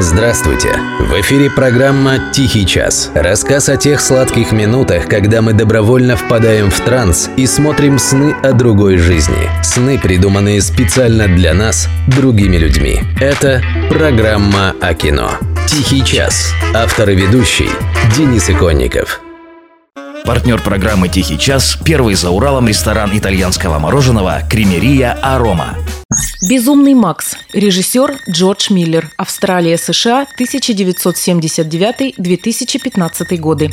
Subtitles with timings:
[0.00, 0.76] Здравствуйте!
[0.98, 3.12] В эфире программа «Тихий час».
[3.14, 8.52] Рассказ о тех сладких минутах, когда мы добровольно впадаем в транс и смотрим сны о
[8.52, 9.48] другой жизни.
[9.62, 13.02] Сны, придуманные специально для нас, другими людьми.
[13.20, 15.30] Это программа о кино.
[15.68, 16.52] «Тихий час».
[16.74, 17.70] Автор и ведущий
[18.16, 19.20] Денис Иконников.
[20.24, 25.76] Партнер программы «Тихий час»– первый за Уралом ресторан итальянского мороженого «Кремерия Арома».
[26.46, 27.36] «Безумный Макс».
[27.54, 29.10] Режиссер Джордж Миллер.
[29.16, 33.70] Австралия, США, 1979-2015 годы.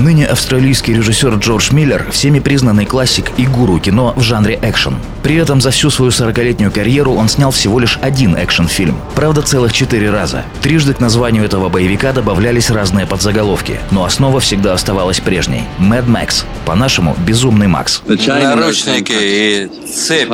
[0.00, 4.96] Ныне австралийский режиссер Джордж Миллер– всеми признанный классик и гуру кино в жанре экшен.
[5.22, 8.96] При этом за всю свою 40-летнюю карьеру он снял всего лишь один экшен-фильм.
[9.14, 10.44] Правда, целых четыре раза.
[10.62, 16.44] Трижды к названию этого боевика добавлялись разные подзаголовки, но основа всегда оставалась прежней– Mad Max.
[16.64, 18.00] По-нашему– «Безумный Макс».
[18.06, 20.30] Наручники и цепь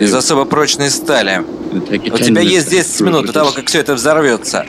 [0.00, 1.42] из особо прочной стали.
[1.72, 4.64] У тебя есть 10 минут до того, как все это взорвется.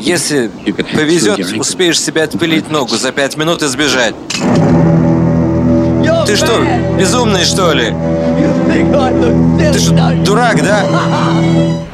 [0.00, 0.50] Если
[0.94, 4.14] повезет, успеешь себе отпилить ногу за 5 минут и сбежать.
[6.36, 6.62] Что,
[6.98, 7.94] безумный что ли?
[9.58, 10.84] Ты что, дурак, да?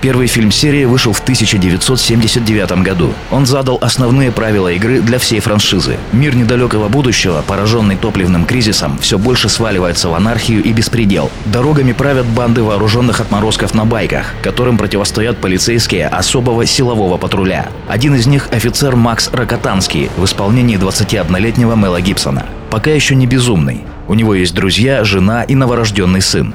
[0.00, 3.12] Первый фильм серии вышел в 1979 году.
[3.30, 5.96] Он задал основные правила игры для всей франшизы.
[6.10, 11.30] Мир недалекого будущего, пораженный топливным кризисом, все больше сваливается в анархию и беспредел.
[11.44, 17.68] Дорогами правят банды вооруженных отморозков на байках, которым противостоят полицейские особого силового патруля.
[17.86, 22.44] Один из них– офицер Макс Рокотанский в исполнении 21-летнего Мела Гибсона.
[22.70, 23.84] Пока еще не безумный.
[24.08, 26.54] У него есть друзья, жена и новорожденный сын.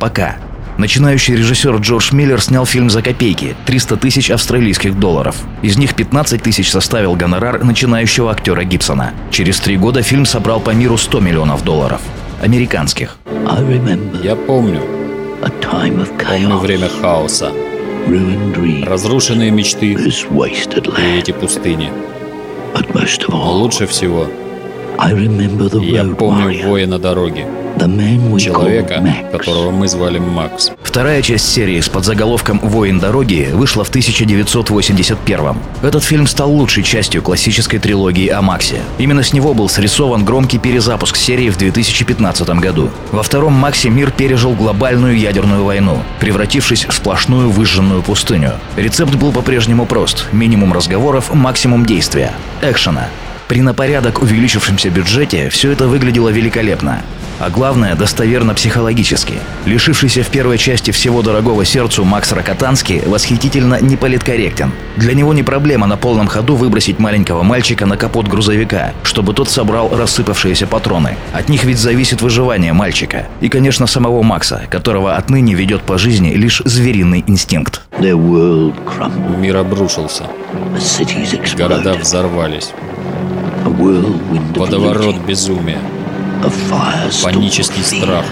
[0.00, 0.36] Пока.
[0.78, 5.36] Начинающий режиссер Джордж Миллер снял фильм за копейки– 300 тысяч австралийских долларов.
[5.62, 9.14] Из них 15 тысяч составил гонорар начинающего актера Гибсона.
[9.30, 12.00] Через три года фильм собрал по миру 100 миллионов долларов.
[12.42, 13.16] Американских.
[14.22, 14.82] Я помню.
[16.42, 17.52] Помню время хаоса.
[18.86, 21.90] Разрушенные мечты и эти пустыни.
[23.28, 24.26] Но лучше всего
[24.98, 27.46] я помню воина дороги.
[28.38, 30.72] Человека, которого мы звали Макс.
[30.82, 37.20] Вторая часть серии с подзаголовком «Воин дороги» вышла в 1981 Этот фильм стал лучшей частью
[37.20, 38.80] классической трилогии о Максе.
[38.96, 42.88] Именно с него был срисован громкий перезапуск серии в 2015 году.
[43.12, 48.52] Во втором Максе мир пережил глобальную ядерную войну, превратившись в сплошную выжженную пустыню.
[48.76, 50.26] Рецепт был по-прежнему прост.
[50.32, 52.32] Минимум разговоров, максимум действия.
[52.62, 53.08] Экшена.
[53.48, 57.02] При на порядок увеличившемся бюджете все это выглядело великолепно.
[57.38, 59.34] А главное, достоверно психологически.
[59.66, 64.72] Лишившийся в первой части всего дорогого сердцу Макс Рокотанский восхитительно неполиткорректен.
[64.96, 69.50] Для него не проблема на полном ходу выбросить маленького мальчика на капот грузовика, чтобы тот
[69.50, 71.16] собрал рассыпавшиеся патроны.
[71.32, 73.26] От них ведь зависит выживание мальчика.
[73.40, 77.82] И, конечно, самого Макса, которого отныне ведет по жизни лишь звериный инстинкт.
[78.00, 80.24] Мир обрушился.
[81.56, 82.72] Города взорвались.
[83.78, 85.80] Водоворот безумия.
[87.22, 88.24] Панический страх.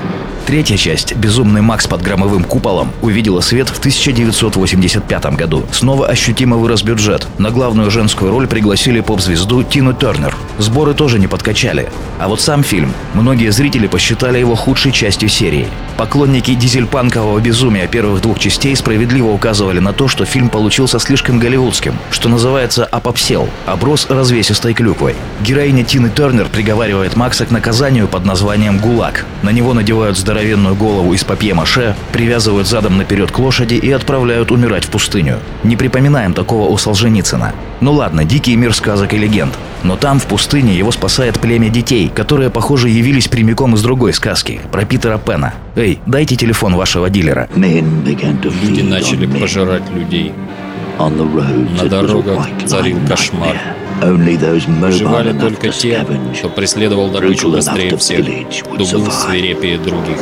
[0.46, 5.64] Третья часть «Безумный Макс под громовым куполом» увидела свет в 1985 году.
[5.72, 7.26] Снова ощутимо вырос бюджет.
[7.38, 10.36] На главную женскую роль пригласили поп-звезду Тину Тернер.
[10.58, 11.88] Сборы тоже не подкачали.
[12.18, 12.92] А вот сам фильм.
[13.14, 15.66] Многие зрители посчитали его худшей частью серии.
[15.96, 21.94] Поклонники дизельпанкового безумия первых двух частей справедливо указывали на то, что фильм получился слишком голливудским,
[22.10, 25.14] что называется «опопсел», оброс развесистой клюквой.
[25.40, 29.24] Героиня Тины Тернер приговаривает Макса к наказанию под названием «ГУЛАГ».
[29.42, 34.84] На него надевают здоровенную голову из папье-маше, привязывают задом наперед к лошади и отправляют умирать
[34.84, 35.38] в пустыню.
[35.62, 37.52] Не припоминаем такого у Солженицына.
[37.80, 39.54] Ну ладно, дикий мир сказок и легенд.
[39.84, 44.60] Но там, в пустыне, его спасает племя детей, которые, похоже, явились прямиком из другой сказки,
[44.72, 45.54] про Питера Пена.
[45.76, 47.48] Эй, дайте телефон вашего дилера.
[47.54, 50.32] Люди начали пожирать людей.
[50.98, 53.56] На дорогах царил кошмар.
[54.00, 56.06] Выживали только те,
[56.38, 58.26] кто преследовал добычу быстрее всех,
[58.62, 60.18] кто был свирепее других.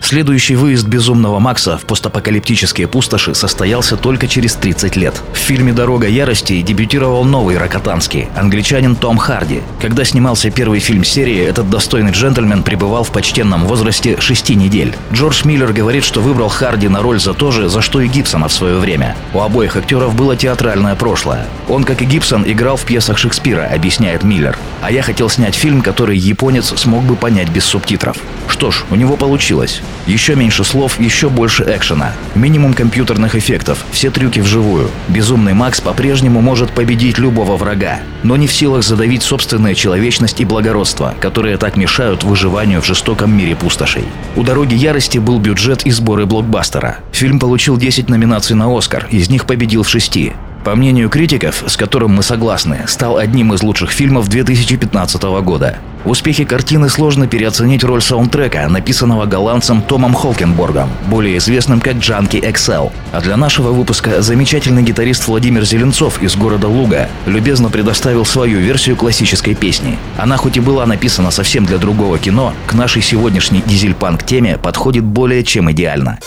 [0.00, 5.20] Следующий выезд «Безумного Макса» в постапокалиптические пустоши состоялся только через 30 лет.
[5.32, 9.62] В фильме «Дорога ярости» дебютировал новый Рокотанский, англичанин Том Харди.
[9.80, 14.94] Когда снимался первый фильм серии, этот достойный джентльмен пребывал в почтенном возрасте 6 недель.
[15.12, 18.46] Джордж Миллер говорит, что выбрал Харди на роль за то же, за что и Гибсона
[18.46, 19.16] в свое время.
[19.34, 21.46] У обоих актеров было театральное прошлое.
[21.68, 24.56] Он, как и Гибсон, играл в пьесах Шекспира, объясняет Миллер.
[24.82, 28.18] А я хотел снять фильм, который японец смог бы понять без субтитров.
[28.46, 29.82] Что ж, у него получилось.
[30.06, 32.12] Еще меньше слов, еще больше экшена.
[32.34, 34.90] Минимум компьютерных эффектов, все трюки вживую.
[35.08, 40.44] Безумный Макс по-прежнему может победить любого врага, но не в силах задавить собственная человечность и
[40.44, 44.04] благородство, которые так мешают выживанию в жестоком мире пустошей.
[44.36, 46.98] У «Дороги ярости» был бюджет и сборы блокбастера.
[47.12, 50.34] Фильм получил 10 номинаций на «Оскар», из них победил в шести.
[50.66, 55.78] По мнению критиков, с которым мы согласны, стал одним из лучших фильмов 2015 года.
[56.02, 62.38] В успехе картины сложно переоценить роль саундтрека, написанного голландцем Томом Холкенборгом, более известным как Джанки
[62.38, 62.90] XL.
[63.12, 68.96] А для нашего выпуска замечательный гитарист Владимир Зеленцов из города Луга любезно предоставил свою версию
[68.96, 69.96] классической песни.
[70.16, 75.04] Она хоть и была написана совсем для другого кино, к нашей сегодняшней дизель-панк теме подходит
[75.04, 76.18] более чем идеально.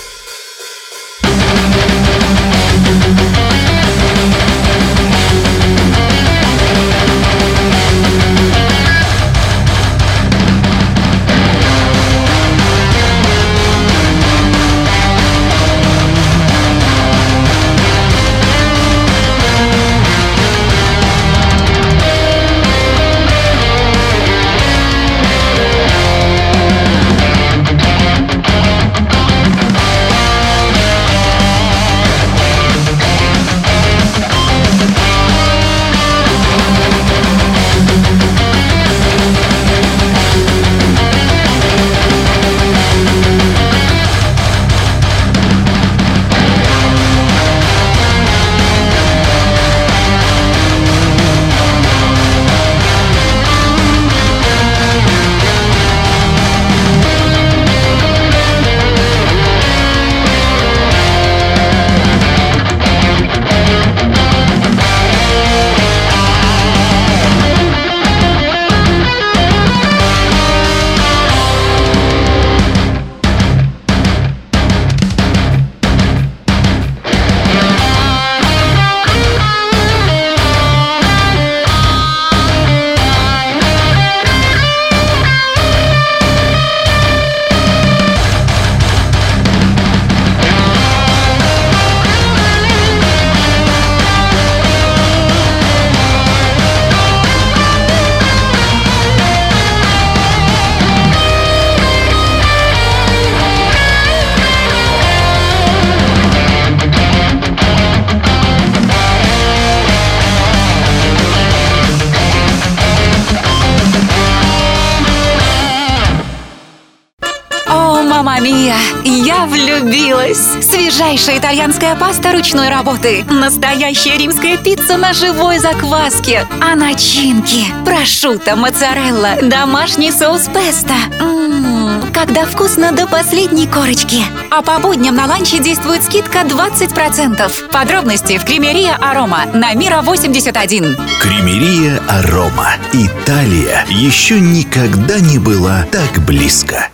[118.20, 118.76] Мама Мия,
[119.06, 120.58] я влюбилась!
[120.62, 129.38] Свежайшая итальянская паста ручной работы, настоящая римская пицца на живой закваске, а начинки– прошутто, моцарелла,
[129.42, 130.96] домашний соус песто.
[131.22, 134.22] Ммм, когда вкусно до последней корочки.
[134.52, 137.70] А по будням на ланче действует скидка 20%.
[137.72, 140.98] Подробности в Кремерия Арома на Мира 81.
[141.22, 142.72] Кремерия Арома.
[142.92, 146.90] Италия еще никогда не была так близко.